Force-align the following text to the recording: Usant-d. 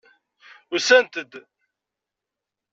Usant-d. 0.75 1.31